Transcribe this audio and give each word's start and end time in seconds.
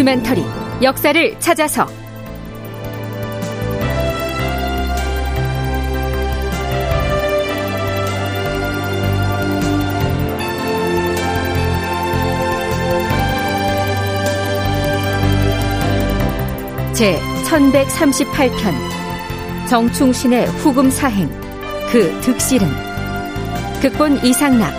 다큐멘터리 0.00 0.42
역사를 0.82 1.40
찾아서. 1.40 1.86
제 16.94 17.18
1138편 17.44 19.68
정충신의 19.68 20.46
후금 20.46 20.90
사행 20.90 21.28
그 21.90 22.18
득실은. 22.22 22.66
극본 23.82 24.24
이상락 24.24 24.72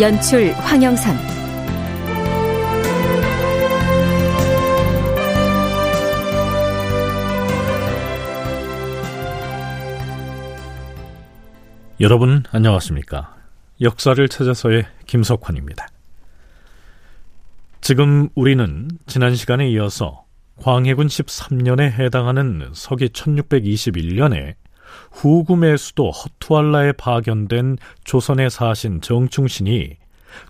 연출 0.00 0.52
황영선 0.52 1.33
여러분 12.00 12.42
안녕하십니까 12.50 13.36
역사를 13.80 14.28
찾아서의 14.28 14.84
김석환입니다 15.06 15.86
지금 17.80 18.28
우리는 18.34 18.88
지난 19.06 19.36
시간에 19.36 19.68
이어서 19.70 20.24
광해군 20.60 21.06
13년에 21.06 21.92
해당하는 21.92 22.68
서기 22.72 23.10
1621년에 23.10 24.54
후금의 25.12 25.78
수도 25.78 26.10
허투알라에 26.10 26.92
파견된 26.92 27.78
조선의 28.02 28.50
사신 28.50 29.00
정충신이 29.00 29.96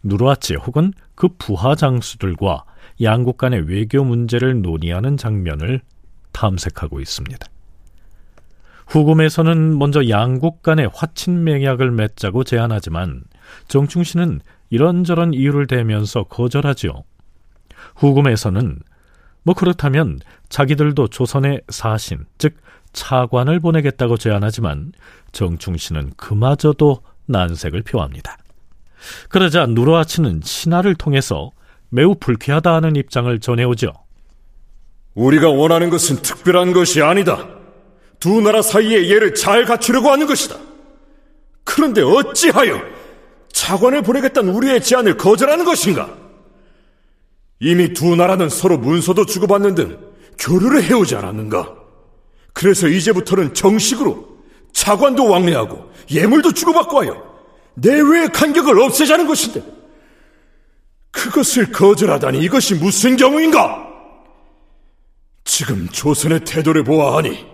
누르아치 0.03 0.55
혹은 0.55 0.95
그 1.14 1.29
부하 1.36 1.75
장수들과 1.75 2.64
양국 3.03 3.36
간의 3.36 3.69
외교 3.69 4.03
문제를 4.03 4.62
논의하는 4.62 5.19
장면을 5.19 5.83
탐색하고 6.33 7.01
있습니다. 7.01 7.47
후금에서는 8.86 9.78
먼저 9.78 10.08
양국 10.08 10.62
간의 10.62 10.90
화친 10.92 11.44
맹약을 11.44 11.90
맺자고 11.90 12.44
제안하지만 12.44 13.24
정충신은 13.68 14.40
이런저런 14.70 15.34
이유를 15.34 15.66
대면서 15.66 16.24
거절하지요. 16.24 17.05
후금에서는 17.96 18.78
뭐 19.42 19.55
그렇다면 19.55 20.20
자기들도 20.48 21.08
조선의 21.08 21.62
사신, 21.68 22.24
즉 22.38 22.56
차관을 22.92 23.60
보내겠다고 23.60 24.16
제안하지만 24.16 24.92
정충신은 25.32 26.12
그마저도 26.16 27.00
난색을 27.27 27.82
표합니다. 27.82 28.36
그러자 29.28 29.66
누르아치는 29.66 30.40
신하를 30.42 30.94
통해서 30.94 31.50
매우 31.90 32.14
불쾌하다 32.14 32.72
하는 32.72 32.96
입장을 32.96 33.38
전해오죠. 33.38 33.92
우리가 35.14 35.50
원하는 35.50 35.90
것은 35.90 36.22
특별한 36.22 36.72
것이 36.72 37.02
아니다. 37.02 37.46
두 38.25 38.41
나라 38.41 38.62
사이의 38.62 39.11
예를 39.11 39.34
잘 39.34 39.67
갖추려고 39.67 40.11
하는 40.11 40.27
것이다. 40.27 40.56
그런데 41.62 42.00
어찌하여 42.00 42.80
차관을 43.53 44.00
보내겠다는 44.00 44.55
우리의 44.55 44.83
제안을 44.83 45.19
거절하는 45.19 45.67
것인가? 45.67 46.08
이미 47.61 47.92
두 47.92 48.17
나라는 48.17 48.48
서로 48.48 48.78
문서도 48.78 49.27
주고받는 49.27 49.75
등 49.75 49.98
교류를 50.39 50.84
해오지 50.84 51.17
않았는가? 51.17 51.75
그래서 52.55 52.89
이제부터는 52.89 53.52
정식으로 53.52 54.39
차관도 54.72 55.28
왕래하고 55.28 55.92
예물도 56.11 56.55
주고받고 56.55 57.02
하여 57.02 57.22
내외의 57.75 58.28
간격을 58.28 58.80
없애자는 58.80 59.27
것인데 59.27 59.62
그것을 61.11 61.73
거절하다니 61.73 62.39
이것이 62.41 62.77
무슨 62.77 63.18
경우인가? 63.18 63.86
지금 65.45 65.86
조선의 65.92 66.46
태도를 66.46 66.85
보아하니 66.85 67.52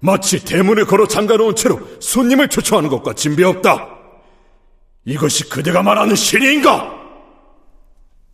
마치 0.00 0.44
대문을 0.44 0.86
걸어 0.86 1.06
잠가놓은 1.06 1.56
채로 1.56 1.80
손님을 2.00 2.48
초청하는 2.48 2.88
것과 2.90 3.14
진배없다. 3.14 3.88
이것이 5.04 5.48
그대가 5.48 5.82
말하는 5.82 6.14
신인가? 6.14 6.98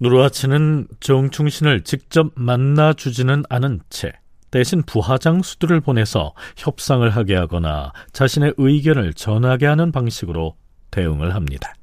누르하치는 0.01 0.89
정충신을 1.01 1.85
직접 1.85 2.31
만나주지는 2.35 3.45
않은 3.49 3.81
채 3.89 4.13
대신 4.51 4.83
부하장 4.83 5.43
수들을 5.43 5.81
보내서 5.81 6.35
협상을 6.57 7.09
하게 7.09 7.35
하거나 7.35 7.93
자신의 8.13 8.55
의견을 8.59 9.15
전하게 9.15 9.67
하는 9.67 9.93
방식으로 9.93 10.57
대응을 10.91 11.35
합니다. 11.35 11.75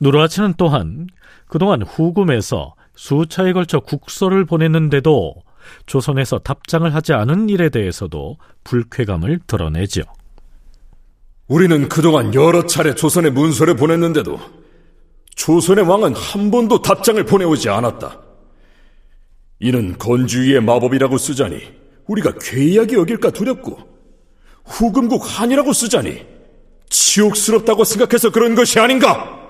누르하치는 0.00 0.54
또한 0.56 1.06
그동안 1.46 1.82
후금에서 1.82 2.74
수차에 2.94 3.52
걸쳐 3.52 3.80
국서를 3.80 4.44
보냈는데도 4.44 5.34
조선에서 5.86 6.38
답장을 6.38 6.92
하지 6.94 7.12
않은 7.12 7.48
일에 7.48 7.68
대해서도 7.68 8.38
불쾌감을 8.64 9.40
드러내지요. 9.46 10.04
우리는 11.48 11.88
그동안 11.88 12.34
여러 12.34 12.66
차례 12.66 12.94
조선에 12.94 13.30
문서를 13.30 13.76
보냈는데도 13.76 14.40
조선의 15.34 15.84
왕은 15.84 16.14
한 16.14 16.50
번도 16.50 16.82
답장을 16.82 17.22
보내오지 17.24 17.68
않았다. 17.68 18.20
이는 19.60 19.96
건주위의 19.98 20.60
마법이라고 20.62 21.18
쓰자니 21.18 21.60
우리가 22.06 22.34
괴이하게 22.40 22.96
여길까 22.96 23.30
두렵고 23.30 23.78
후금국 24.64 25.22
한이라고 25.24 25.72
쓰자니 25.72 26.24
치욕스럽다고 26.88 27.84
생각해서 27.84 28.30
그런 28.30 28.54
것이 28.54 28.78
아닌가? 28.78 29.40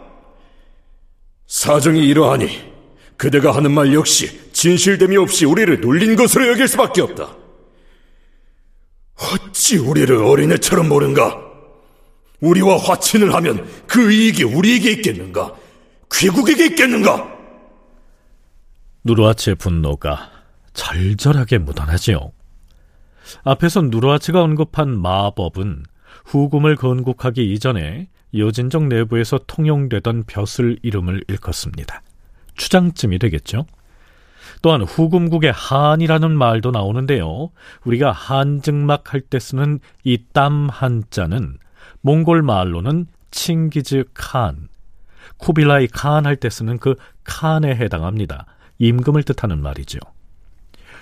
사정이 1.47 2.07
이러하니 2.07 2.72
그대가 3.17 3.55
하는 3.55 3.73
말 3.73 3.95
역시 3.95 4.53
진실됨이 4.53 5.17
없이 5.17 5.45
우리를 5.45 5.81
놀린 5.81 6.17
것으로 6.17 6.49
여길 6.49 6.69
수밖에 6.69 7.03
없다. 7.03 7.37
어찌 9.17 9.79
우리를 9.79 10.15
어린애처럼 10.17 10.89
보는가? 10.89 11.39
우리와 12.41 12.79
화친을 12.79 13.35
하면 13.35 13.69
그 13.87 14.11
이익이 14.13 14.43
우리에게 14.45 14.91
있겠는가? 14.93 15.55
귀국에게 16.13 16.67
있겠는가? 16.67 17.31
누르아치의 19.05 19.57
분노가 19.57 20.31
절절하게 20.75 21.59
묻어나지요. 21.59 22.33
앞에서 23.45 23.83
누르아치가 23.83 24.43
언급한 24.43 25.01
마법은 25.01 25.85
후금을 26.25 26.77
건국하기 26.77 27.53
이전에 27.53 28.09
여진족 28.37 28.87
내부에서 28.89 29.39
통용되던 29.47 30.25
벼슬 30.25 30.79
이름을 30.83 31.25
일컫습니다. 31.29 32.03
추장쯤이 32.63 33.19
되겠죠. 33.19 33.67
또한 34.63 34.83
후금국의 34.83 35.51
한이라는 35.53 36.31
말도 36.31 36.71
나오는데요. 36.71 37.51
우리가 37.85 38.13
한증막 38.13 39.13
할 39.13 39.23
때 39.23 39.41
쓰는 39.41 39.81
이 40.05 40.19
땀 40.33 40.69
한자는 40.69 41.59
몽골 42.03 42.43
말로는 42.43 43.07
칭기즈 43.33 44.05
칸, 44.15 44.69
쿠빌라이 45.39 45.89
칸 45.89 46.25
할 46.27 46.37
때 46.37 46.49
쓰는 46.51 46.79
그 46.79 46.95
칸에 47.25 47.75
해당합니다. 47.75 48.47
임금을 48.79 49.25
뜻하는 49.25 49.61
말이죠. 49.61 49.99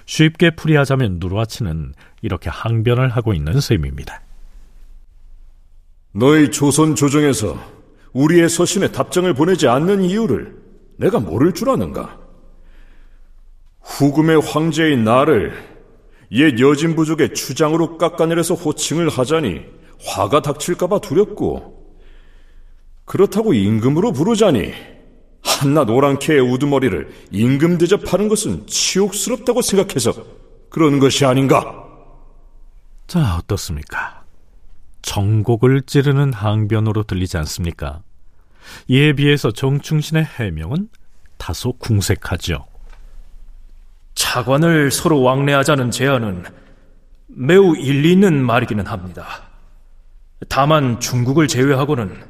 쉽게 0.06 0.56
풀이하자면 0.56 1.18
누르아치는 1.20 1.92
이렇게 2.22 2.48
항변을 2.48 3.10
하고 3.10 3.34
있는 3.34 3.60
셈입니다. 3.60 4.22
너희 6.12 6.50
조선 6.50 6.94
조정에서 6.94 7.58
우리의 8.14 8.48
서신에 8.48 8.90
답장을 8.92 9.32
보내지 9.34 9.68
않는 9.68 10.02
이유를 10.02 10.59
내가 11.00 11.18
모를 11.18 11.52
줄 11.52 11.70
아는가? 11.70 12.18
후금의 13.80 14.42
황제인 14.42 15.02
나를 15.02 15.54
옛 16.32 16.60
여진 16.60 16.94
부족의 16.94 17.34
추장으로 17.34 17.96
깎아내려서 17.96 18.54
호칭을 18.54 19.08
하자니 19.08 19.62
화가 20.04 20.42
닥칠까봐 20.42 21.00
두렵고 21.00 21.96
그렇다고 23.06 23.54
임금으로 23.54 24.12
부르자니 24.12 24.72
한낱 25.42 25.88
오랑캐의 25.88 26.40
우두머리를 26.40 27.10
임금 27.30 27.78
대접하는 27.78 28.28
것은 28.28 28.66
치욕스럽다고 28.66 29.62
생각해서 29.62 30.12
그런 30.68 30.98
것이 31.00 31.24
아닌가? 31.24 31.82
자, 33.06 33.38
어떻습니까? 33.38 34.24
정곡을 35.00 35.82
찌르는 35.82 36.34
항변으로 36.34 37.04
들리지 37.04 37.38
않습니까? 37.38 38.02
이에 38.88 39.12
비해서 39.12 39.50
정충신의 39.50 40.24
해명은 40.24 40.88
다소 41.36 41.72
궁색하죠. 41.72 42.66
차관을 44.14 44.90
서로 44.90 45.22
왕래하자는 45.22 45.90
제안은 45.90 46.44
매우 47.26 47.76
일리 47.76 48.12
있는 48.12 48.44
말이기는 48.44 48.86
합니다. 48.86 49.44
다만 50.48 51.00
중국을 51.00 51.48
제외하고는 51.48 52.22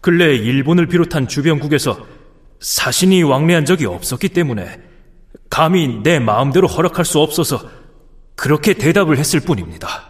근래 0.00 0.34
일본을 0.34 0.86
비롯한 0.86 1.28
주변국에서 1.28 2.06
사신이 2.60 3.22
왕래한 3.22 3.64
적이 3.64 3.86
없었기 3.86 4.30
때문에 4.30 4.80
감히 5.48 6.02
내 6.02 6.18
마음대로 6.18 6.66
허락할 6.66 7.04
수 7.04 7.20
없어서 7.20 7.60
그렇게 8.34 8.74
대답을 8.74 9.18
했을 9.18 9.40
뿐입니다. 9.40 10.09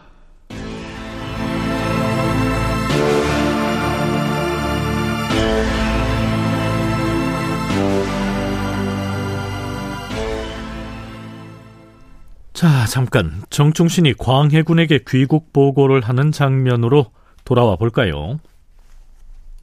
자, 12.61 12.85
잠깐 12.85 13.43
정충신이 13.49 14.19
광해군에게 14.19 15.05
귀국 15.09 15.51
보고를 15.51 16.03
하는 16.03 16.31
장면으로 16.31 17.07
돌아와 17.47 17.77
볼까요? 17.77 18.39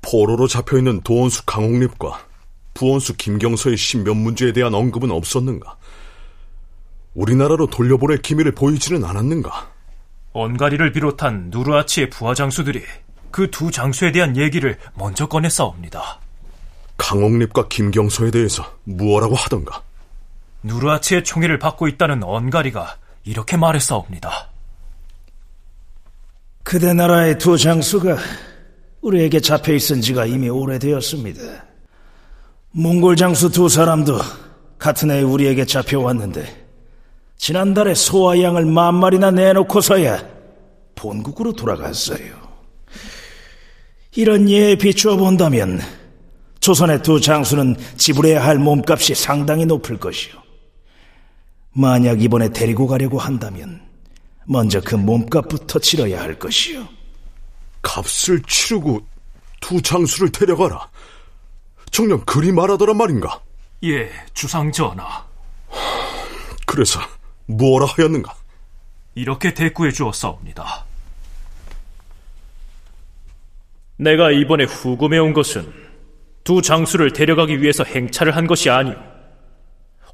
포로로 0.02 0.48
잡혀있는 0.48 1.02
도원수 1.02 1.46
강홍립과 1.46 2.26
부원수 2.74 3.18
김경서의 3.18 3.78
신변 3.78 4.18
문제에 4.18 4.52
대한 4.52 4.74
언급은 4.74 5.12
없었는가? 5.12 5.78
우리나라로 7.14 7.68
돌려보낼 7.68 8.24
기미를 8.24 8.52
보이지는 8.54 9.06
않았는가? 9.06 9.70
언가리를 10.34 10.92
비롯한 10.92 11.52
누르아치의 11.52 12.10
부하 12.10 12.34
장수들이 12.34 12.82
그 13.30 13.52
두 13.52 13.70
장수에 13.70 14.12
대한 14.12 14.36
얘기를 14.38 14.76
먼저 14.96 15.28
꺼냈사옵니다. 15.28 16.20
강홍립과 16.98 17.68
김경서에 17.68 18.32
대해서 18.32 18.64
무엇라고 18.86 19.36
하던가? 19.36 19.84
누르아치의 20.64 21.24
총애를 21.24 21.60
받고 21.60 21.88
있다는 21.88 22.24
언가리가 22.24 22.98
이렇게 23.24 23.58
말했사옵니다. 23.58 24.50
그대 26.64 26.94
나라의 26.94 27.38
두 27.38 27.58
장수가 27.58 28.18
우리에게 29.02 29.40
잡혀 29.40 29.74
있은 29.74 30.02
지가 30.02 30.26
이미 30.26 30.50
오래되었습니다. 30.50 31.42
몽골 32.72 33.16
장수 33.16 33.50
두 33.50 33.70
사람도 33.70 34.20
같은 34.78 35.12
해 35.12 35.22
우리에게 35.22 35.66
잡혀왔는데 35.66 36.68
지난달에 37.38 37.94
소와 37.94 38.42
양을 38.42 38.66
만 38.66 38.96
마리나 38.96 39.32
내놓고서야 39.32 40.24
본국으로 40.96 41.54
돌아갔어요. 41.54 42.48
이런 44.16 44.50
예에 44.50 44.76
비추어 44.76 45.16
본다면 45.16 45.80
조선의 46.60 47.04
두 47.04 47.22
장수는 47.22 47.78
지불해야 47.98 48.44
할 48.44 48.58
몸값이 48.58 49.16
상당히 49.16 49.66
높을 49.66 49.98
것이요. 49.98 50.47
만약 51.80 52.24
이번에 52.24 52.50
데리고 52.50 52.88
가려고 52.88 53.20
한다면 53.20 53.80
먼저 54.48 54.82
그 54.82 54.96
몸값부터 54.96 55.78
치러야 55.78 56.20
할 56.20 56.40
것이요. 56.40 56.88
값을 57.84 58.42
치르고 58.48 59.06
두 59.62 59.80
장수를 59.80 60.32
데려가라. 60.32 60.90
정녕 61.92 62.20
그리 62.26 62.52
말하더란 62.52 62.98
말인가? 62.98 63.40
예, 63.84 64.10
주상 64.34 64.72
전하. 64.72 65.24
그래서 66.66 67.00
뭐라 67.46 67.86
하였는가? 67.86 68.34
이렇게 69.14 69.54
대꾸해 69.54 69.92
주었사옵니다. 69.92 70.84
내가 73.98 74.32
이번에 74.32 74.64
후금에 74.64 75.20
온 75.20 75.34
것은 75.34 75.72
두 76.44 76.64
장수를 76.64 77.14
데려가기 77.14 77.62
위해서 77.62 77.84
행차를 77.84 78.36
한 78.36 78.48
것이 78.48 78.68
아니오. 78.72 78.96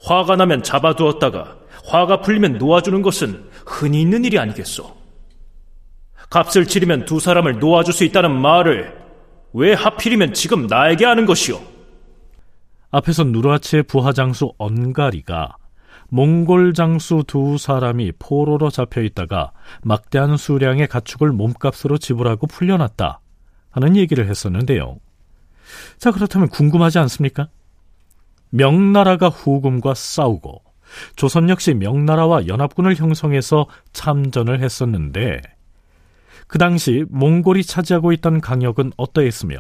화가 0.04 0.36
나면 0.36 0.64
잡아두었다가 0.64 1.58
화가 1.86 2.22
풀리면 2.22 2.58
놓아주는 2.58 3.02
것은 3.02 3.50
흔히 3.66 4.02
있는 4.02 4.26
일이 4.26 4.38
아니겠소. 4.38 4.96
값을 6.30 6.68
치르면 6.68 7.06
두 7.06 7.20
사람을 7.20 7.60
놓아줄 7.60 7.94
수 7.94 8.04
있다는 8.04 8.32
말을 8.32 8.98
왜 9.54 9.74
하필이면 9.74 10.34
지금 10.34 10.68
나에게 10.68 11.06
하는 11.06 11.26
것이오? 11.26 11.62
앞에서 12.92 13.24
누라치의 13.24 13.84
부하장수 13.84 14.54
언가리가 14.58 15.58
몽골 16.10 16.74
장수 16.74 17.24
두 17.26 17.58
사람이 17.58 18.14
포로로 18.20 18.70
잡혀 18.70 19.02
있다가 19.02 19.52
막대한 19.84 20.38
수량의 20.38 20.88
가축을 20.88 21.32
몸값으로 21.32 21.98
지불하고 21.98 22.48
풀려났다 22.48 23.20
하는 23.72 23.96
얘기를 23.96 24.28
했었는데요. 24.28 24.98
자, 25.98 26.12
그렇다면 26.12 26.50
궁금하지 26.50 27.00
않습니까? 27.00 27.48
명나라가 28.54 29.30
후금과 29.30 29.96
싸우고 29.96 30.62
조선 31.16 31.50
역시 31.50 31.74
명나라와 31.74 32.46
연합군을 32.46 32.96
형성해서 32.96 33.66
참전을 33.94 34.62
했었는데 34.62 35.42
그 36.46 36.60
당시 36.60 37.04
몽골이 37.10 37.64
차지하고 37.64 38.12
있던 38.14 38.42
강역은 38.42 38.92
어떠했으며 38.96 39.58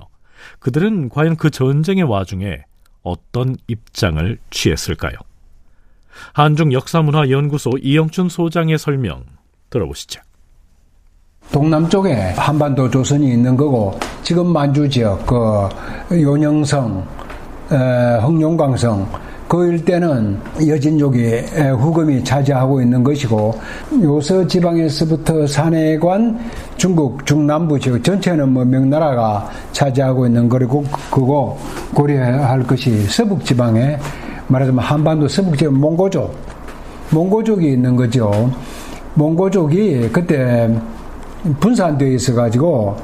그들은 0.59 1.09
과연 1.09 1.37
그 1.37 1.49
전쟁의 1.49 2.03
와중에 2.03 2.63
어떤 3.01 3.55
입장을 3.67 4.37
취했을까요? 4.51 5.15
한중 6.33 6.71
역사문화연구소 6.71 7.71
이영춘 7.81 8.29
소장의 8.29 8.77
설명 8.77 9.25
들어보시죠. 9.71 10.21
동남쪽에 11.51 12.13
한반도 12.37 12.91
조선이 12.91 13.31
있는 13.31 13.57
거고 13.57 13.99
지금 14.21 14.53
만주 14.53 14.87
지역 14.87 15.25
그 15.25 15.67
요령성, 16.11 17.22
흑룡강성 17.75 19.07
그 19.47 19.67
일대는 19.67 20.39
여진족이 20.67 21.41
후금이 21.77 22.23
차지하고 22.23 22.81
있는 22.81 23.03
것이고 23.03 23.53
요서 24.01 24.47
지방에서부터 24.47 25.45
산해관 25.45 26.39
중국 26.75 27.23
중남부 27.25 27.79
지역 27.79 28.03
전체는 28.03 28.49
뭐 28.49 28.65
명나라가 28.65 29.47
차지하고 29.71 30.25
있는 30.25 30.49
거리고 30.49 30.83
그거 31.11 31.55
고려할 31.93 32.63
것이 32.63 33.05
서북 33.07 33.45
지방에 33.45 33.97
말하자면 34.47 34.83
한반도 34.83 35.27
서북 35.27 35.57
지역 35.57 35.73
몽고족 35.73 36.35
몽고족이 37.11 37.73
있는 37.73 37.95
거죠. 37.95 38.51
몽고족이 39.13 40.09
그때 40.11 40.67
분산되어 41.59 42.09
있어 42.09 42.33
가지고 42.33 42.95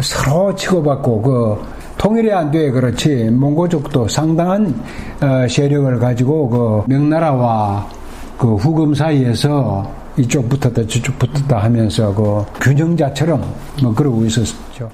서로 0.00 0.54
치고받고 0.54 1.22
그 1.22 1.75
통일이 2.06 2.32
안 2.32 2.52
돼 2.52 2.70
그렇지 2.70 3.30
몽고족도 3.32 4.06
상당한 4.06 4.72
어, 5.20 5.48
세력을 5.48 5.98
가지고 5.98 6.48
그 6.48 6.84
명나라와 6.88 7.90
그 8.38 8.54
후금 8.54 8.94
사이에서 8.94 9.92
이쪽 10.16 10.48
붙었다 10.48 10.86
저쪽 10.86 11.18
붙었다 11.18 11.58
하면서 11.58 12.14
그 12.14 12.44
균형자처럼 12.60 13.42
뭐 13.82 13.92
그러고 13.92 14.24
있었죠. 14.24 14.88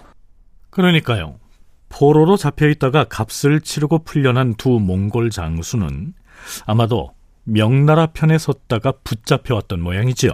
그러니까요. 0.71 1.35
포로로 1.91 2.39
잡혀 2.39 2.67
있다가 2.71 3.05
값을 3.05 3.61
치르고 3.61 4.05
풀려난 4.05 4.55
두 4.55 4.81
몽골 4.81 5.29
장수는 5.29 6.15
아마도 6.65 7.11
명나라 7.45 8.07
편에 8.07 8.39
섰다가 8.39 8.95
붙잡혀왔던 9.05 9.83
모양이지요. 9.83 10.31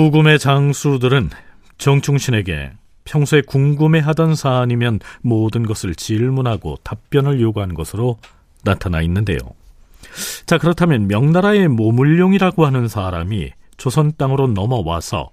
후금의 0.00 0.38
장수들은 0.38 1.28
정충신에게 1.76 2.72
평소에 3.04 3.42
궁금해하던 3.42 4.34
사안이면 4.34 5.00
모든 5.20 5.66
것을 5.66 5.94
질문하고 5.94 6.78
답변을 6.82 7.38
요구한 7.42 7.74
것으로 7.74 8.16
나타나 8.64 9.02
있는데요. 9.02 9.38
자, 10.46 10.56
그렇다면 10.56 11.06
명나라의 11.06 11.68
모물룡이라고 11.68 12.64
하는 12.64 12.88
사람이 12.88 13.50
조선 13.76 14.12
땅으로 14.16 14.46
넘어와서 14.46 15.32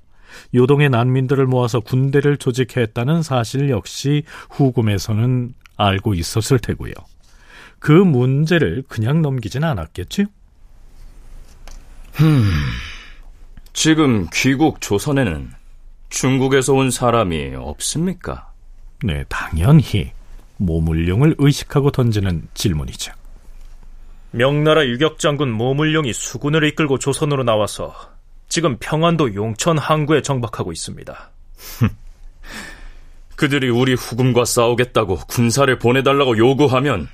요동의 0.53 0.89
난민들을 0.89 1.45
모아서 1.45 1.79
군대를 1.79 2.35
조직했다는 2.35 3.23
사실 3.23 3.69
역시 3.69 4.23
후금에서는 4.49 5.53
알고 5.77 6.13
있었을 6.13 6.59
테고요. 6.59 6.91
그 7.79 7.93
문제를 7.93 8.83
그냥 8.89 9.21
넘기진 9.21 9.63
않았겠지? 9.63 10.25
흠. 12.15 12.43
지금 13.77 14.25
귀국 14.33 14.81
조선에는 14.81 15.51
중국에서 16.09 16.73
온 16.73 16.89
사람이 16.89 17.53
없습니까? 17.57 18.51
네, 19.03 19.23
당연히 19.29 20.13
모물룡을 20.57 21.35
의식하고 21.37 21.91
던지는 21.91 22.47
질문이죠. 22.55 23.11
명나라 24.31 24.83
유격장군 24.83 25.51
모물룡이 25.51 26.11
수군을 26.11 26.63
이끌고 26.63 26.97
조선으로 26.97 27.43
나와서 27.43 27.93
지금 28.49 28.77
평안도 28.79 29.35
용천 29.35 29.77
항구에 29.77 30.23
정박하고 30.23 30.71
있습니다. 30.71 31.29
그들이 33.35 33.69
우리 33.69 33.93
후금과 33.93 34.45
싸우겠다고 34.45 35.17
군사를 35.27 35.77
보내달라고 35.77 36.39
요구하면 36.39 37.07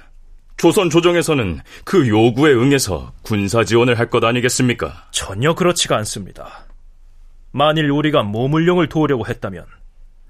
조선 0.58 0.90
조정에서는 0.90 1.60
그 1.84 2.08
요구에 2.08 2.54
응해서 2.54 3.12
군사 3.22 3.64
지원을 3.64 4.00
할 4.00 4.10
것 4.10 4.24
아니겠습니까? 4.24 5.08
전혀 5.12 5.54
그렇지가 5.56 5.98
않습니다. 5.98 6.66
만일 7.52 7.90
우리가 7.92 8.24
모물룡을 8.24 8.88
도우려고 8.90 9.28
했다면 9.28 9.66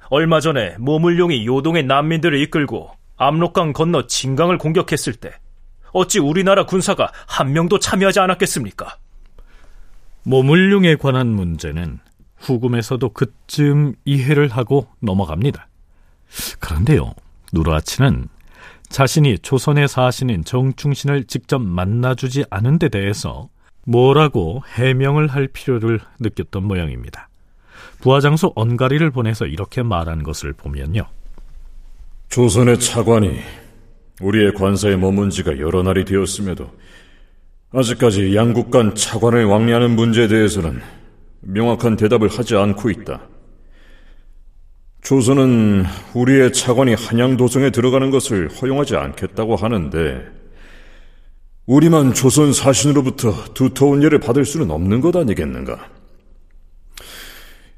얼마 0.10 0.40
전에 0.40 0.76
모물룡이 0.80 1.46
요동의 1.46 1.84
난민들을 1.84 2.40
이끌고 2.42 2.92
압록강 3.18 3.74
건너 3.74 4.08
진강을 4.08 4.58
공격했을 4.58 5.14
때 5.14 5.32
어찌 5.92 6.20
우리나라 6.20 6.66
군사가 6.66 7.12
한 7.28 7.54
명도 7.54 7.80
참여하지 7.80 8.20
않았겠습니까? 8.20 8.98
모물룡에 10.24 10.96
관한 10.96 11.28
문제는 11.28 12.00
후금에서도 12.38 13.10
그쯤 13.10 13.94
이해를 14.06 14.48
하고 14.50 14.88
넘어갑니다. 15.00 15.68
그런데요, 16.60 17.14
누르아치는 17.54 18.28
자신이 18.94 19.40
조선의 19.40 19.88
사신인 19.88 20.44
정충신을 20.44 21.24
직접 21.24 21.60
만나주지 21.60 22.46
않은 22.52 22.78
데 22.78 22.90
대해서 22.90 23.50
뭐라고 23.88 24.62
해명을 24.76 25.30
할 25.30 25.48
필요를 25.48 26.00
느꼈던 26.20 26.64
모양입니다. 26.64 27.28
부하장수 28.02 28.52
언가리를 28.54 29.10
보내서 29.10 29.48
이렇게 29.48 29.82
말한 29.82 30.22
것을 30.22 30.54
보면요. 30.54 31.08
조선의 32.30 32.80
차관이 32.80 33.40
우리의 34.22 34.54
관사에 34.54 34.96
머문 34.96 35.32
지가 35.32 35.58
여러 35.58 35.82
날이 35.82 36.06
되었음에도 36.06 36.70
아직까지 37.74 38.36
양국 38.36 38.70
간 38.70 38.94
차관을 38.94 39.46
왕래하는 39.46 39.96
문제에 39.96 40.28
대해서는 40.28 40.82
명확한 41.42 41.96
대답을 41.96 42.30
하지 42.30 42.56
않고 42.56 42.92
있다. 42.92 43.33
조선은 45.04 45.84
우리의 46.14 46.54
차관이 46.54 46.94
한양도성에 46.94 47.72
들어가는 47.72 48.10
것을 48.10 48.50
허용하지 48.50 48.96
않겠다고 48.96 49.58
하는데 49.58 50.22
우리만 51.66 52.14
조선 52.14 52.54
사신으로부터 52.54 53.54
두터운 53.54 54.02
예를 54.04 54.20
받을 54.20 54.46
수는 54.46 54.72
없는 54.72 55.02
것 55.02 55.16
아니겠는가? 55.16 55.90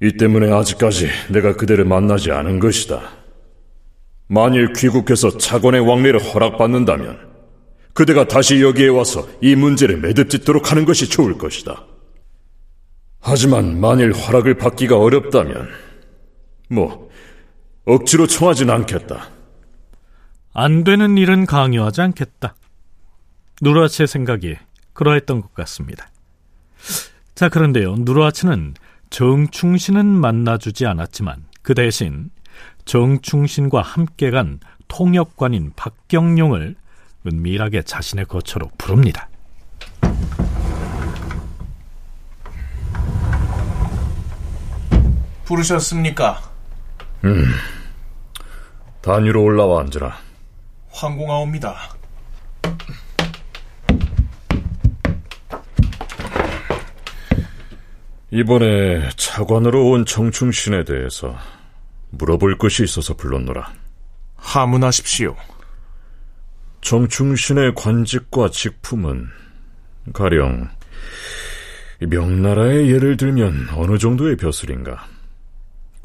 이 0.02 0.12
때문에 0.18 0.52
아직까지 0.52 1.10
내가 1.30 1.56
그대를 1.56 1.86
만나지 1.86 2.32
않은 2.32 2.60
것이다. 2.60 3.02
만일 4.28 4.74
귀국해서 4.74 5.38
차관의 5.38 5.82
왕래를 5.82 6.20
허락받는다면 6.20 7.18
그대가 7.94 8.28
다시 8.28 8.62
여기에 8.62 8.90
와서 8.90 9.28
이 9.42 9.56
문제를 9.56 9.98
매듭짓도록 9.98 10.72
하는 10.72 10.86
것이 10.86 11.10
좋을 11.10 11.38
것이다. 11.38 11.86
하지만 13.20 13.80
만일 13.80 14.14
허락을 14.14 14.56
받기가 14.56 15.00
어렵다면 15.00 15.85
뭐 16.70 17.10
억지로 17.86 18.28
청하진 18.28 18.70
않겠다. 18.70 19.30
안 20.54 20.84
되는 20.84 21.18
일은 21.18 21.46
강요하지 21.46 22.02
않겠다. 22.02 22.56
누르하치의 23.62 24.08
생각이 24.08 24.56
그러했던 24.94 25.42
것 25.42 25.54
같습니다. 25.54 26.10
자, 27.36 27.50
그런데요. 27.50 27.96
누르하치는 28.00 28.74
정충신은 29.10 30.06
만나주지 30.06 30.86
않았지만 30.86 31.46
그 31.62 31.74
대신 31.74 32.30
정충신과 32.86 33.82
함께 33.82 34.32
간 34.32 34.60
통역관인 34.88 35.74
박경룡을 35.76 36.76
은밀하게 37.28 37.82
자신의 37.84 38.26
거처로 38.26 38.70
부릅니다. 38.78 39.30
부르셨습니까? 45.46 46.55
음, 47.26 47.44
단위로 49.02 49.42
올라와 49.42 49.82
앉으라. 49.82 50.16
황공하옵니다. 50.92 51.76
이번에 58.30 59.10
차관으로 59.16 59.90
온 59.90 60.06
정충신에 60.06 60.84
대해서 60.84 61.36
물어볼 62.12 62.60
것이 62.60 62.84
있어서 62.84 63.16
불렀노라. 63.16 63.74
하문하십시오. 64.36 65.36
정충신의 66.82 67.74
관직과 67.74 68.52
직품은 68.52 69.30
가령 70.14 70.70
명나라의 72.02 72.92
예를 72.92 73.18
들면 73.18 73.70
어느 73.74 73.98
정도의 73.98 74.38
벼슬인가? 74.38 75.15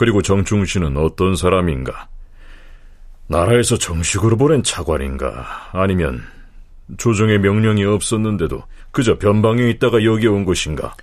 그리고 0.00 0.22
정충신은 0.22 0.96
어떤 0.96 1.36
사람인가? 1.36 2.08
나라에서 3.26 3.76
정식으로 3.76 4.38
보낸 4.38 4.62
차관인가? 4.62 5.68
아니면 5.72 6.22
조정의 6.96 7.38
명령이 7.40 7.84
없었는데도 7.84 8.62
그저 8.92 9.18
변방에 9.18 9.68
있다가 9.68 10.02
여기 10.04 10.26
온 10.26 10.46
것인가? 10.46 10.94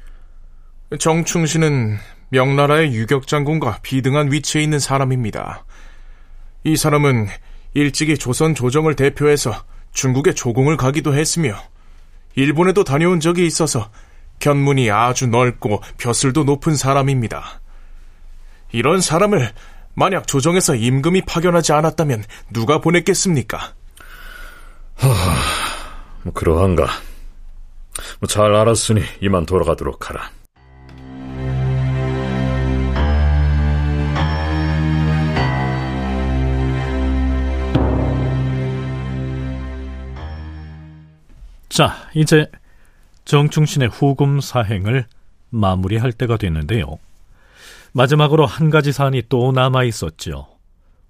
정충신은 0.97 1.97
명나라의 2.29 2.91
유격 2.95 3.27
장군과 3.27 3.81
비등한 3.83 4.31
위치에 4.31 4.63
있는 4.63 4.79
사람입니다. 4.79 5.63
이 6.63 6.75
사람은 6.75 7.27
일찍이 7.75 8.17
조선 8.17 8.55
조정을 8.55 8.95
대표해서 8.95 9.63
중국에 9.93 10.33
조공을 10.33 10.75
가기도 10.75 11.13
했으며 11.13 11.55
일본에도 12.33 12.83
다녀온 12.83 13.19
적이 13.19 13.45
있어서 13.45 13.91
견문이 14.39 14.89
아주 14.89 15.27
넓고 15.27 15.83
벼슬도 15.99 16.45
높은 16.45 16.75
사람입니다. 16.75 17.61
이런 18.71 19.01
사람을 19.01 19.51
만약 19.93 20.27
조정에서 20.27 20.75
임금이 20.75 21.21
파견하지 21.21 21.73
않았다면 21.73 22.23
누가 22.53 22.79
보냈겠습니까? 22.79 23.57
하, 24.95 25.07
뭐 26.23 26.33
그러한가. 26.33 26.85
뭐 28.19 28.27
잘 28.27 28.53
알았으니 28.53 29.01
이만 29.21 29.45
돌아가도록 29.45 30.09
하라. 30.09 30.29
자, 41.69 41.95
이제 42.15 42.45
정충신의 43.25 43.89
후금 43.89 44.39
사행을 44.39 45.05
마무리할 45.49 46.11
때가 46.13 46.37
됐는데요. 46.37 46.97
마지막으로 47.93 48.45
한 48.45 48.69
가지 48.69 48.91
사안이 48.91 49.23
또 49.29 49.51
남아 49.51 49.83
있었죠. 49.85 50.47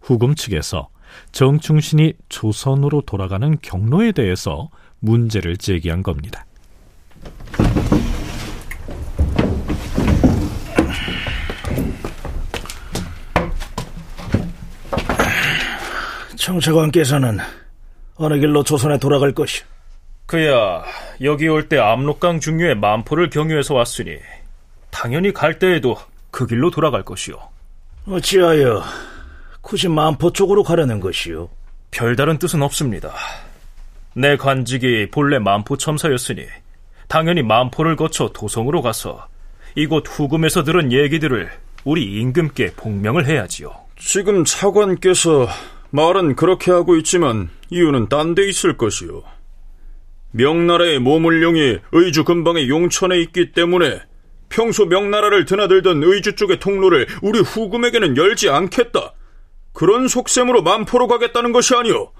후금 0.01 0.35
측에서 0.35 0.89
정충신이 1.31 2.13
조선으로 2.29 3.01
돌아가는 3.01 3.57
경로에 3.61 4.11
대해서 4.11 4.69
문제를 4.99 5.57
제기한 5.57 6.03
겁니다. 6.03 6.45
청차관께서는 16.35 17.39
어느 18.15 18.39
길로 18.39 18.63
조선에 18.63 18.97
돌아갈 18.99 19.33
것이? 19.33 19.63
그야 20.25 20.83
여기 21.21 21.47
올 21.47 21.67
때 21.69 21.77
압록강 21.77 22.39
중류의 22.39 22.75
만포를 22.75 23.29
경유해서 23.29 23.73
왔으니 23.75 24.17
당연히 24.89 25.31
갈 25.33 25.59
때에도 25.59 25.97
그 26.31 26.45
길로 26.47 26.69
돌아갈 26.69 27.03
것이요. 27.03 27.35
어찌하여 28.07 28.83
굳이 29.61 29.87
만포 29.87 30.31
쪽으로 30.31 30.63
가려는 30.63 30.99
것이요? 30.99 31.49
별다른 31.91 32.37
뜻은 32.37 32.61
없습니다. 32.61 33.13
내 34.13 34.37
관직이 34.37 35.09
본래 35.11 35.39
만포 35.39 35.77
첨사였으니 35.77 36.45
당연히 37.07 37.43
만포를 37.43 37.95
거쳐 37.95 38.29
도성으로 38.33 38.81
가서 38.81 39.27
이곳 39.75 40.05
후금에서 40.07 40.63
들은 40.63 40.91
얘기들을 40.91 41.49
우리 41.83 42.19
임금께 42.19 42.73
복명을 42.75 43.27
해야지요. 43.27 43.71
지금 43.97 44.43
차관께서 44.43 45.47
말은 45.91 46.35
그렇게 46.35 46.71
하고 46.71 46.95
있지만 46.97 47.49
이유는 47.69 48.09
딴 48.09 48.35
데 48.35 48.47
있을 48.47 48.77
것이요. 48.77 49.23
명나라의 50.31 50.99
모물룡이 50.99 51.77
의주 51.91 52.23
근방의 52.23 52.69
용천에 52.69 53.17
있기 53.19 53.53
때문에 53.53 54.01
평소 54.49 54.85
명나라를 54.85 55.45
드나들던 55.45 56.03
의주 56.03 56.35
쪽의 56.35 56.59
통로를 56.59 57.07
우리 57.21 57.39
후금에게는 57.39 58.17
열지 58.17 58.49
않겠다. 58.49 59.13
그런 59.73 60.07
속셈으로 60.07 60.63
만포로 60.63 61.07
가겠다는 61.07 61.51
것이 61.51 61.75
아니오. 61.75 62.11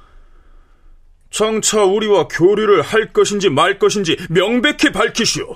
장차 1.30 1.84
우리와 1.84 2.28
교류를 2.28 2.82
할 2.82 3.12
것인지 3.12 3.50
말 3.50 3.80
것인지 3.80 4.18
명백히 4.30 4.92
밝히시오. 4.92 5.56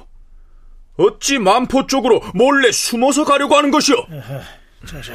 어찌 0.97 1.39
만포 1.39 1.87
쪽으로 1.87 2.21
몰래 2.33 2.71
숨어서 2.71 3.23
가려고 3.23 3.55
하는 3.55 3.71
것이오? 3.71 3.95
자 4.85 5.01
자. 5.01 5.13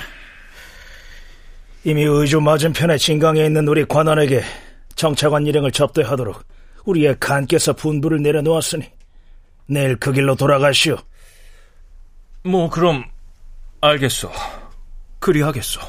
이미 1.85 2.03
의주 2.03 2.41
맞은편에 2.41 2.99
진강에 2.99 3.45
있는 3.45 3.69
우리 3.69 3.85
관원에게 3.85 4.43
정차관 4.97 5.47
일행을 5.47 5.71
접대하도록 5.71 6.43
우리의 6.85 7.17
간께서 7.21 7.75
분부를 7.75 8.23
내려놓았으니 8.23 8.91
내일 9.67 9.97
그 9.97 10.13
길로 10.13 10.35
돌아가시오. 10.35 10.97
뭐 12.47 12.71
그럼 12.71 13.05
알겠소. 13.81 14.31
그리하겠소. 15.19 15.81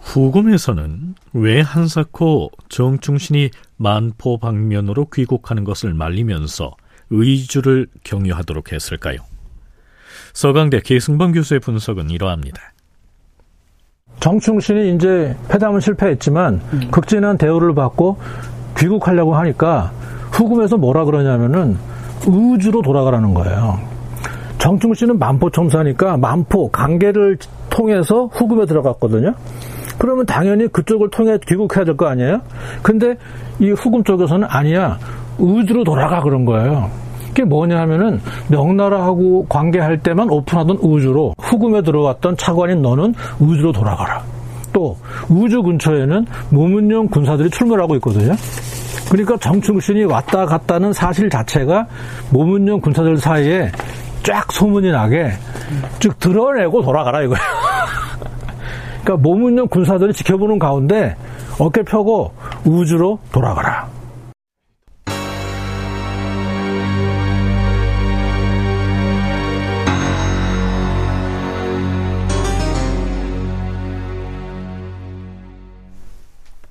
후금에서는 0.00 1.14
왜 1.34 1.60
한사코 1.60 2.50
정충신이 2.68 3.50
만포 3.76 4.38
방면으로 4.38 5.06
귀국하는 5.12 5.64
것을 5.64 5.92
말리면서 5.94 6.74
의주를 7.10 7.86
경유하도록 8.04 8.72
했을까요? 8.72 9.18
서강대 10.32 10.80
계승범 10.80 11.32
교수의 11.32 11.60
분석은 11.60 12.10
이러합니다. 12.10 12.72
정충신이 14.20 14.94
이제 14.94 15.36
패담은 15.48 15.80
실패했지만 15.80 16.54
음. 16.72 16.90
극진한 16.90 17.36
대우를 17.36 17.74
받고 17.74 18.18
귀국하려고 18.78 19.36
하니까 19.36 19.92
후금에서 20.32 20.78
뭐라 20.78 21.04
그러냐면은 21.04 21.76
의주로 22.26 22.80
돌아가라는 22.82 23.34
거예요. 23.34 23.95
정충신은 24.58 25.18
만포 25.18 25.50
첨사니까 25.50 26.16
만포 26.16 26.70
강계를 26.70 27.38
통해서 27.70 28.26
후금에 28.32 28.66
들어갔거든요. 28.66 29.34
그러면 29.98 30.26
당연히 30.26 30.66
그쪽을 30.68 31.10
통해 31.10 31.38
귀국해야 31.46 31.84
될 31.84 31.96
거 31.96 32.06
아니에요? 32.06 32.40
근데 32.82 33.16
이 33.58 33.70
후금 33.70 34.04
쪽에서는 34.04 34.46
아니야. 34.50 34.98
의주로 35.38 35.84
돌아가 35.84 36.20
그런 36.20 36.44
거예요. 36.44 36.90
그게 37.28 37.44
뭐냐 37.44 37.78
하면은 37.80 38.20
명나라하고 38.48 39.46
관계할 39.48 39.98
때만 40.02 40.30
오픈하던 40.30 40.78
우주로 40.80 41.34
후금에 41.38 41.82
들어왔던 41.82 42.36
차관인 42.38 42.80
너는 42.82 43.14
우주로 43.38 43.72
돌아가라. 43.72 44.22
또 44.72 44.96
우주 45.28 45.62
근처에는 45.62 46.26
모문용 46.50 47.08
군사들이 47.08 47.50
출몰하고 47.50 47.94
있거든요. 47.96 48.34
그러니까 49.10 49.36
정충신이 49.38 50.04
왔다 50.04 50.44
갔다는 50.46 50.92
사실 50.92 51.30
자체가 51.30 51.86
모문용 52.30 52.80
군사들 52.80 53.18
사이에 53.18 53.70
쫙 54.26 54.50
소문이 54.50 54.90
나게 54.90 55.30
쭉 56.00 56.18
드러내고 56.18 56.82
돌아가라 56.82 57.22
이거예요. 57.22 57.40
그러니까 59.04 59.16
모문용 59.22 59.68
군사들이 59.68 60.12
지켜보는 60.14 60.58
가운데 60.58 61.14
어깨 61.60 61.84
펴고 61.84 62.34
우주로 62.64 63.20
돌아가라. 63.30 63.88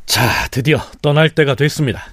자, 0.06 0.28
드디어 0.52 0.80
떠날 1.02 1.30
때가 1.30 1.56
됐습니다. 1.56 2.04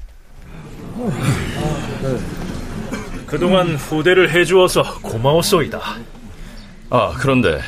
그동안 3.33 3.77
후대를 3.77 4.31
해주어서 4.31 5.01
고마웠소이다. 5.01 5.81
아, 6.91 7.15
그런데 7.19 7.61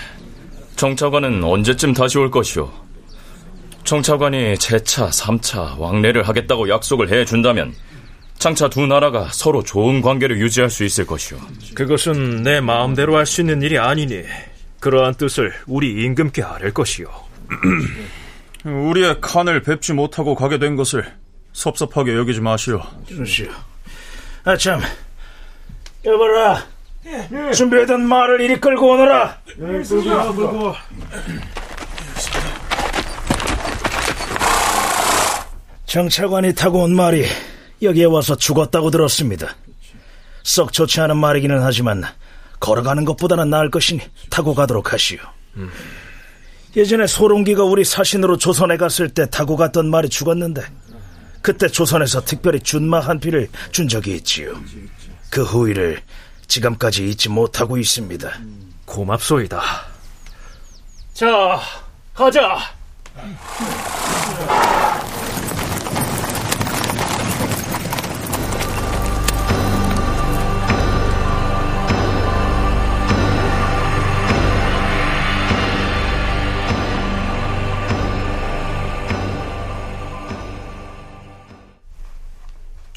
정차관은 0.76 1.42
언제쯤 1.42 1.94
다시 1.94 2.18
올 2.18 2.30
것이오? 2.30 2.70
정차관이 3.84 4.58
제차, 4.58 5.10
삼차 5.10 5.76
왕래를 5.78 6.28
하겠다고 6.28 6.68
약속을 6.68 7.10
해준다면 7.10 7.74
장차 8.38 8.68
두 8.68 8.86
나라가 8.86 9.30
서로 9.32 9.62
좋은 9.62 10.02
관계를 10.02 10.38
유지할 10.38 10.68
수 10.68 10.84
있을 10.84 11.06
것이오. 11.06 11.38
그것은 11.74 12.42
내 12.42 12.60
마음대로 12.60 13.16
할 13.16 13.24
수 13.24 13.40
있는 13.40 13.62
일이 13.62 13.78
아니니 13.78 14.22
그러한 14.80 15.14
뜻을 15.14 15.54
우리 15.66 16.04
임금께 16.04 16.42
아랠 16.42 16.74
것이오. 16.74 17.08
우리의 18.64 19.16
칸을 19.22 19.62
뵙지 19.62 19.94
못하고 19.94 20.34
가게 20.34 20.58
된 20.58 20.76
것을 20.76 21.10
섭섭하게 21.54 22.14
여기지 22.16 22.42
마시오. 22.42 22.82
그러시오. 23.08 23.46
아, 24.44 24.58
참. 24.58 24.82
여봐라. 26.04 26.66
준비하던 27.54 28.06
말을 28.06 28.40
이리 28.40 28.60
끌고 28.60 28.92
오너라. 28.92 29.38
정차관이 35.86 36.54
타고 36.54 36.82
온 36.82 36.94
말이 36.94 37.24
여기에 37.82 38.04
와서 38.06 38.34
죽었다고 38.36 38.90
들었습니다. 38.90 39.54
썩 40.42 40.72
좋지 40.72 41.00
않은 41.00 41.16
말이기는 41.16 41.62
하지만 41.62 42.02
걸어가는 42.60 43.04
것보다는 43.04 43.50
나을 43.50 43.70
것이니 43.70 44.00
타고 44.30 44.54
가도록 44.54 44.92
하시오. 44.92 45.18
예전에 46.76 47.06
소롱기가 47.06 47.62
우리 47.64 47.84
사신으로 47.84 48.36
조선에 48.36 48.76
갔을 48.76 49.08
때 49.08 49.28
타고 49.30 49.56
갔던 49.56 49.88
말이 49.90 50.08
죽었는데 50.08 50.62
그때 51.44 51.68
조선에서 51.68 52.22
특별히 52.22 52.58
준마 52.58 53.00
한 53.00 53.20
피를 53.20 53.50
준 53.70 53.86
적이 53.86 54.14
있지요. 54.14 54.54
그 55.28 55.42
후일을 55.44 56.00
지금까지 56.48 57.06
잊지 57.06 57.28
못하고 57.28 57.76
있습니다. 57.76 58.32
고맙소이다. 58.86 59.60
자, 61.12 61.60
가자. 62.14 62.58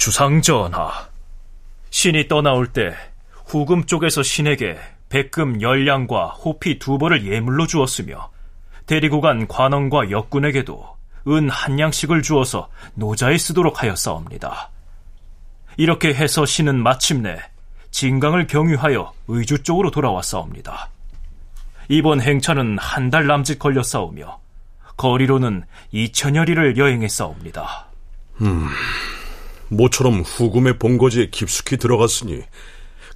주상전하, 0.08 1.10
신이 1.90 2.30
떠나올 2.30 2.68
때 2.68 2.96
후금 3.46 3.88
쪽에서 3.88 4.24
신에게 4.24 4.78
백금 5.10 5.62
열량과 5.62 6.28
호피 6.28 6.80
두 6.80 6.98
벌을 6.98 7.26
예물로 7.26 7.68
주었으며 7.68 8.30
데리고 8.86 9.20
간 9.20 9.50
관원과 9.50 10.10
역군에게도 10.10 10.96
은 11.28 11.50
한 11.50 11.78
양씩을 11.78 12.22
주어서 12.22 12.70
노자에 12.94 13.38
쓰도록 13.38 13.84
하였사옵니다. 13.84 14.70
이렇게 15.76 16.14
해서 16.14 16.46
신은 16.46 16.82
마침내 16.82 17.38
진강을 17.92 18.48
경유하여 18.48 19.12
의주 19.28 19.62
쪽으로 19.64 19.92
돌아왔사옵니다. 19.92 20.90
이번 21.90 22.22
행차는 22.22 22.78
한 22.80 23.10
달 23.10 23.28
남짓 23.28 23.60
걸렸사오며 23.60 24.40
거리로는 24.96 25.66
2천여 25.94 26.46
리를 26.46 26.78
여행했사옵니다. 26.78 27.88
음, 28.40 28.70
모처럼 29.70 30.22
후금의 30.22 30.80
본거지에 30.80 31.30
깊숙이 31.30 31.78
들어갔으니 31.78 32.44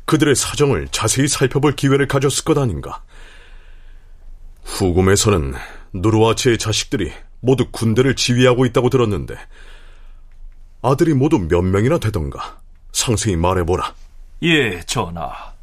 그들의 0.05 0.35
사정을 0.35 0.87
자세히 0.89 1.27
살펴볼 1.27 1.75
기회를 1.75 2.07
가졌을 2.07 2.43
것 2.43 2.57
아닌가. 2.57 3.01
후금에서는 4.63 5.53
누르와치의 5.93 6.57
자식들이 6.57 7.11
모두 7.39 7.67
군대를 7.71 8.15
지휘하고 8.15 8.65
있다고 8.65 8.89
들었는데 8.89 9.35
아들이 10.81 11.13
모두 11.13 11.39
몇 11.39 11.61
명이나 11.61 11.97
되던가 11.97 12.59
상세히 12.91 13.35
말해보라. 13.35 13.93
예, 14.43 14.81
전하. 14.81 15.53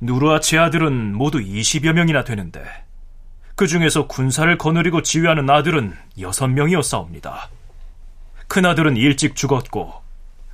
누르아치 0.00 0.58
아들은 0.58 1.14
모두 1.14 1.38
20여 1.38 1.92
명이나 1.92 2.24
되는데 2.24 2.64
그 3.54 3.66
중에서 3.66 4.08
군사를 4.08 4.58
거느리고 4.58 5.02
지휘하는 5.02 5.48
아들은 5.48 5.94
6명이었사옵니다. 6.18 7.48
큰아들은 8.48 8.96
일찍 8.96 9.36
죽었고 9.36 10.01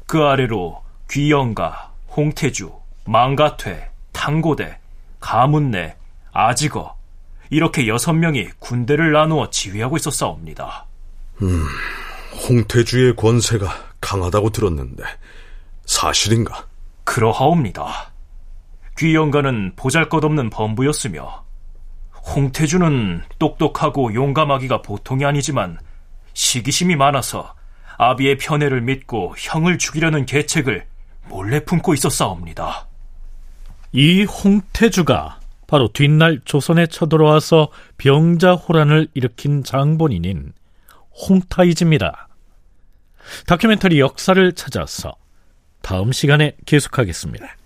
그 0.08 0.24
아래로 0.24 0.82
귀영가, 1.10 1.92
홍태주, 2.16 2.72
망가퇴, 3.04 3.90
탕고대, 4.12 4.78
가문내, 5.20 5.96
아지거 6.32 6.96
이렇게 7.50 7.86
여섯 7.88 8.14
명이 8.14 8.48
군대를 8.58 9.12
나누어 9.12 9.50
지휘하고 9.50 9.98
있었사옵니다. 9.98 10.86
음, 11.42 11.62
홍태주의 12.48 13.16
권세가 13.16 13.68
강하다고 14.00 14.48
들었는데 14.48 15.04
사실인가? 15.84 16.66
그러하옵니다. 17.04 18.10
귀영가는 18.96 19.74
보잘것없는 19.76 20.48
범부였으며 20.48 21.44
홍태주는 22.34 23.24
똑똑하고 23.38 24.14
용감하기가 24.14 24.80
보통이 24.80 25.26
아니지만 25.26 25.78
시기심이 26.32 26.96
많아서 26.96 27.57
아비의 27.98 28.38
편애를 28.38 28.80
믿고 28.80 29.34
형을 29.36 29.76
죽이려는 29.76 30.24
계책을 30.24 30.86
몰래 31.28 31.64
품고 31.64 31.94
있었사옵니다. 31.94 32.86
이 33.92 34.24
홍태주가 34.24 35.40
바로 35.66 35.88
뒷날 35.92 36.40
조선에 36.44 36.86
쳐들어와서 36.86 37.70
병자호란을 37.98 39.08
일으킨 39.14 39.62
장본인인 39.64 40.52
홍타이즈입니다. 41.28 42.28
다큐멘터리 43.46 44.00
역사를 44.00 44.52
찾아서 44.54 45.14
다음 45.82 46.12
시간에 46.12 46.56
계속하겠습니다. 46.64 47.57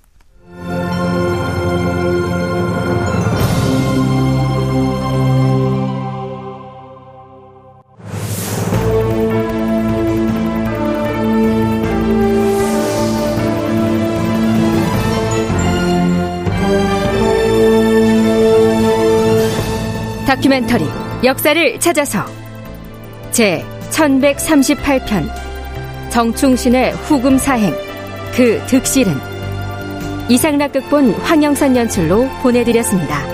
다큐멘터리 20.32 20.86
역사를 21.24 21.78
찾아서 21.78 22.24
제 23.32 23.62
1138편 23.90 25.30
정충신의 26.10 26.92
후금 26.92 27.36
사행 27.36 27.74
그 28.34 28.58
득실은 28.66 29.12
이상락 30.30 30.72
극본 30.72 31.12
황영선 31.16 31.76
연출로 31.76 32.30
보내드렸습니다. 32.42 33.31